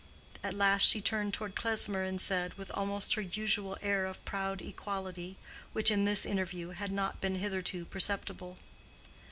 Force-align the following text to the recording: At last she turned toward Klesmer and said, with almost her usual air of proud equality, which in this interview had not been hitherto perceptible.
At 0.43 0.55
last 0.55 0.81
she 0.81 0.99
turned 0.99 1.31
toward 1.35 1.53
Klesmer 1.55 2.01
and 2.01 2.19
said, 2.19 2.55
with 2.55 2.71
almost 2.71 3.13
her 3.13 3.21
usual 3.21 3.77
air 3.83 4.07
of 4.07 4.25
proud 4.25 4.59
equality, 4.59 5.37
which 5.73 5.91
in 5.91 6.05
this 6.05 6.25
interview 6.25 6.69
had 6.71 6.91
not 6.91 7.21
been 7.21 7.35
hitherto 7.35 7.85
perceptible. 7.85 8.57